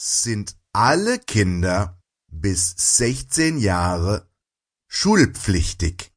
sind 0.00 0.56
alle 0.72 1.18
Kinder 1.18 2.00
bis 2.28 2.70
16 2.96 3.58
Jahre 3.58 4.30
schulpflichtig. 4.86 6.14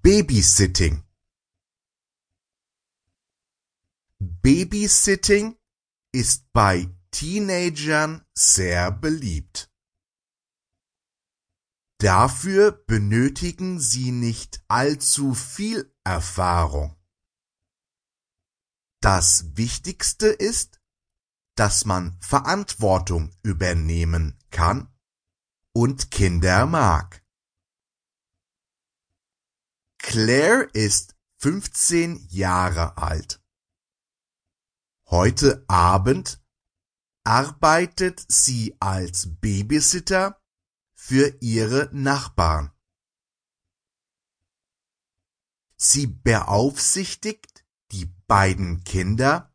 Babysitting 0.00 1.02
Babysitting 4.20 5.58
ist 6.12 6.52
bei 6.52 6.88
Teenagern 7.10 8.24
sehr 8.32 8.92
beliebt. 8.92 9.72
Dafür 11.98 12.70
benötigen 12.70 13.80
sie 13.80 14.12
nicht 14.12 14.62
allzu 14.68 15.34
viel 15.34 15.92
Erfahrung. 16.04 16.96
Das 19.04 19.54
Wichtigste 19.58 20.28
ist, 20.28 20.80
dass 21.56 21.84
man 21.84 22.18
Verantwortung 22.22 23.36
übernehmen 23.42 24.42
kann 24.50 24.90
und 25.74 26.10
Kinder 26.10 26.64
mag. 26.64 27.22
Claire 29.98 30.70
ist 30.72 31.18
15 31.36 32.28
Jahre 32.30 32.96
alt. 32.96 33.44
Heute 35.10 35.66
Abend 35.68 36.42
arbeitet 37.24 38.24
sie 38.26 38.74
als 38.80 39.38
Babysitter 39.38 40.42
für 40.94 41.36
ihre 41.42 41.90
Nachbarn. 41.92 42.72
Sie 45.76 46.06
beaufsichtigt 46.06 47.53
die 47.94 48.06
beiden 48.26 48.82
Kinder 48.82 49.54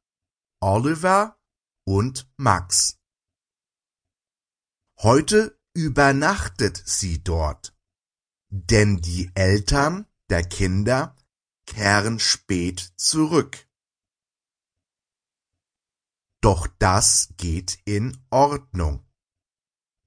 Oliver 0.62 1.38
und 1.86 2.32
Max. 2.38 2.98
Heute 5.00 5.60
übernachtet 5.74 6.82
sie 6.86 7.22
dort, 7.22 7.76
denn 8.50 9.02
die 9.02 9.30
Eltern 9.36 10.08
der 10.30 10.44
Kinder 10.44 11.18
kehren 11.66 12.20
spät 12.20 12.94
zurück. 12.96 13.68
Doch 16.42 16.68
das 16.80 17.34
geht 17.36 17.80
in 17.84 18.18
Ordnung. 18.30 19.06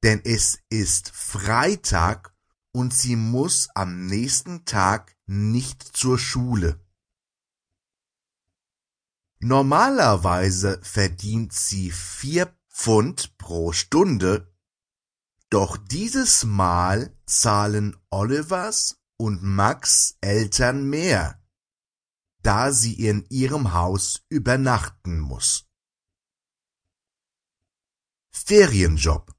Denn 0.02 0.22
es 0.24 0.58
ist 0.70 1.10
Freitag 1.10 2.34
und 2.72 2.94
sie 2.94 3.16
muss 3.16 3.68
am 3.74 4.06
nächsten 4.06 4.64
Tag 4.64 5.16
nicht 5.26 5.82
zur 5.82 6.18
Schule. 6.18 6.80
Normalerweise 9.44 10.80
verdient 10.84 11.52
sie 11.52 11.90
vier 11.90 12.56
Pfund 12.70 13.36
pro 13.38 13.72
Stunde, 13.72 14.54
doch 15.50 15.76
dieses 15.76 16.44
Mal 16.44 17.12
zahlen 17.26 17.96
Olivers 18.10 19.02
und 19.16 19.42
Max 19.42 20.16
Eltern 20.20 20.88
mehr, 20.88 21.42
da 22.42 22.70
sie 22.70 22.94
in 23.04 23.26
ihrem 23.30 23.72
Haus 23.72 24.24
übernachten 24.28 25.18
muss. 25.18 25.68
Ferienjob 28.30 29.34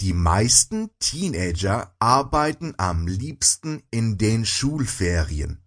Die 0.00 0.14
meisten 0.14 0.90
Teenager 0.98 1.94
arbeiten 2.00 2.74
am 2.76 3.06
liebsten 3.06 3.84
in 3.92 4.18
den 4.18 4.44
Schulferien. 4.44 5.63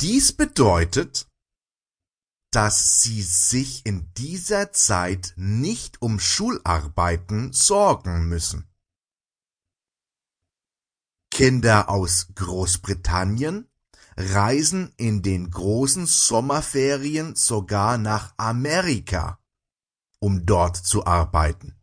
Dies 0.00 0.32
bedeutet, 0.32 1.26
dass 2.50 3.00
sie 3.02 3.22
sich 3.22 3.84
in 3.86 4.12
dieser 4.14 4.72
Zeit 4.72 5.32
nicht 5.36 6.02
um 6.02 6.20
Schularbeiten 6.20 7.52
sorgen 7.52 8.28
müssen. 8.28 8.68
Kinder 11.30 11.88
aus 11.90 12.28
Großbritannien 12.34 13.68
reisen 14.16 14.92
in 14.96 15.22
den 15.22 15.50
großen 15.50 16.06
Sommerferien 16.06 17.34
sogar 17.34 17.98
nach 17.98 18.34
Amerika, 18.38 19.38
um 20.18 20.46
dort 20.46 20.76
zu 20.76 21.06
arbeiten. 21.06 21.74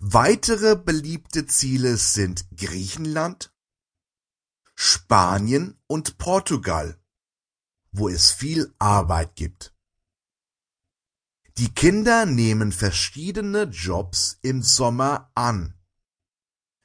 Weitere 0.00 0.76
beliebte 0.76 1.46
Ziele 1.46 1.96
sind 1.96 2.46
Griechenland, 2.56 3.52
Spanien 4.90 5.78
und 5.86 6.16
Portugal, 6.16 6.98
wo 7.92 8.08
es 8.08 8.30
viel 8.30 8.74
Arbeit 8.78 9.36
gibt. 9.36 9.74
Die 11.58 11.74
Kinder 11.74 12.24
nehmen 12.24 12.72
verschiedene 12.72 13.64
Jobs 13.64 14.38
im 14.40 14.62
Sommer 14.62 15.30
an, 15.34 15.78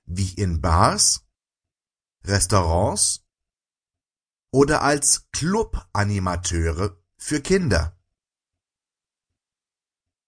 wie 0.03 0.34
in 0.34 0.59
Bars, 0.59 1.25
Restaurants 2.25 3.25
oder 4.52 4.81
als 4.81 5.30
Club-Animateure 5.31 7.02
für 7.16 7.40
Kinder. 7.40 7.97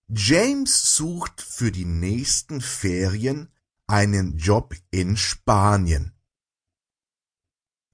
James 0.07 0.95
sucht 0.95 1.41
für 1.41 1.73
die 1.73 1.83
nächsten 1.83 2.61
Ferien 2.61 3.51
einen 3.85 4.37
Job 4.37 4.75
in 4.91 5.17
Spanien. 5.17 6.14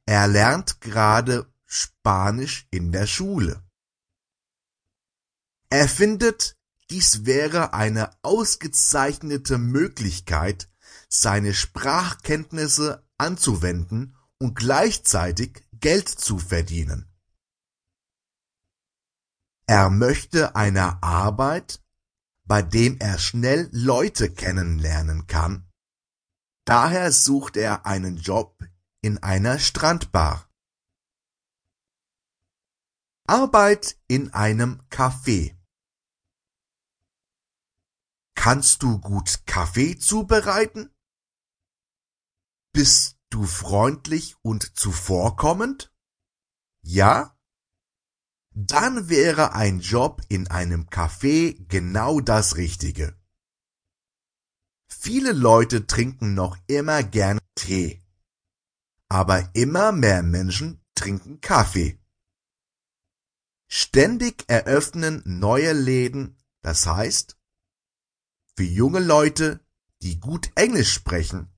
Er 0.05 0.27
lernt 0.27 0.81
gerade 0.81 1.51
Spanisch 1.65 2.67
in 2.71 2.91
der 2.91 3.07
Schule. 3.07 3.63
Er 5.69 5.87
findet, 5.87 6.57
dies 6.89 7.25
wäre 7.25 7.73
eine 7.73 8.11
ausgezeichnete 8.23 9.57
Möglichkeit, 9.57 10.69
seine 11.07 11.53
Sprachkenntnisse 11.53 13.07
anzuwenden 13.17 14.17
und 14.37 14.55
gleichzeitig 14.55 15.63
Geld 15.71 16.09
zu 16.09 16.37
verdienen. 16.37 17.07
Er 19.67 19.89
möchte 19.89 20.55
eine 20.55 21.01
Arbeit, 21.01 21.81
bei 22.43 22.61
dem 22.61 22.99
er 22.99 23.17
schnell 23.17 23.69
Leute 23.71 24.29
kennenlernen 24.29 25.27
kann. 25.27 25.71
Daher 26.65 27.13
sucht 27.13 27.55
er 27.55 27.85
einen 27.85 28.17
Job 28.17 28.61
in 29.01 29.17
einer 29.23 29.57
Strandbar. 29.57 30.47
Arbeit 33.25 33.97
in 34.07 34.33
einem 34.33 34.81
Café. 34.89 35.57
Kannst 38.35 38.83
du 38.83 38.99
gut 38.99 39.45
Kaffee 39.45 39.97
zubereiten? 39.97 40.93
Bist 42.73 43.17
du 43.29 43.43
freundlich 43.45 44.35
und 44.43 44.77
zuvorkommend? 44.77 45.91
Ja? 46.81 47.37
Dann 48.51 49.09
wäre 49.09 49.53
ein 49.53 49.79
Job 49.79 50.21
in 50.27 50.47
einem 50.47 50.87
Café 50.89 51.55
genau 51.67 52.19
das 52.19 52.57
Richtige. 52.57 53.17
Viele 54.87 55.31
Leute 55.31 55.87
trinken 55.87 56.33
noch 56.33 56.57
immer 56.67 57.01
gern 57.01 57.39
Tee, 57.55 58.00
aber 59.11 59.53
immer 59.53 59.91
mehr 59.91 60.23
Menschen 60.23 60.81
trinken 60.95 61.41
Kaffee. 61.41 61.99
Ständig 63.67 64.45
eröffnen 64.47 65.21
neue 65.25 65.73
Läden, 65.73 66.37
das 66.61 66.87
heißt, 66.87 67.37
für 68.55 68.63
junge 68.63 69.01
Leute, 69.01 69.59
die 70.01 70.21
gut 70.21 70.49
Englisch 70.55 70.93
sprechen, 70.93 71.53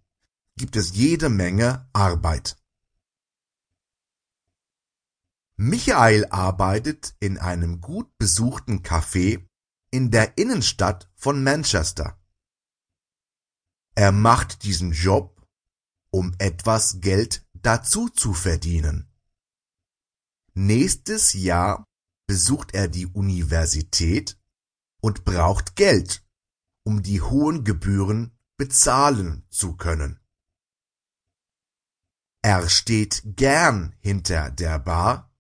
gibt 0.56 0.76
es 0.76 0.96
jede 0.96 1.30
Menge 1.30 1.88
Arbeit. 1.94 2.58
Michael 5.56 6.26
arbeitet 6.32 7.16
in 7.20 7.38
einem 7.38 7.82
gut 7.82 8.18
besuchten 8.18 8.82
Café 8.82 9.48
in 9.92 10.10
der 10.10 10.40
Innenstadt 10.40 11.08
von 11.14 11.44
Manchester. 11.44 12.20
Er 13.94 14.12
macht 14.12 14.64
diesen 14.64 14.92
Job, 14.92 15.40
um 16.10 16.34
etwas 16.40 17.00
Geld 17.00 17.43
dazu 17.64 18.10
zu 18.10 18.34
verdienen. 18.34 19.10
Nächstes 20.54 21.34
Jahr 21.34 21.88
besucht 22.28 22.74
er 22.74 22.88
die 22.88 23.08
Universität 23.08 24.40
und 25.02 25.26
braucht 25.26 25.76
Geld, 25.76 26.24
um 26.84 27.02
die 27.02 27.22
hohen 27.22 27.64
Gebühren 27.64 28.38
bezahlen 28.58 29.46
zu 29.50 29.76
können. 29.76 30.20
Er 32.44 32.70
steht 32.70 33.22
gern 33.38 33.96
hinter 34.00 34.52
der 34.52 34.78
Bar, 34.80 35.34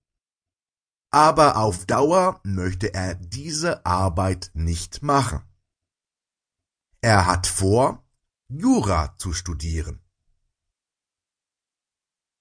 aber 1.11 1.57
auf 1.57 1.85
Dauer 1.85 2.39
möchte 2.43 2.93
er 2.93 3.15
diese 3.15 3.85
Arbeit 3.85 4.49
nicht 4.53 5.03
machen. 5.03 5.43
Er 7.01 7.25
hat 7.27 7.45
vor, 7.45 8.03
Jura 8.47 9.15
zu 9.17 9.33
studieren. 9.33 10.02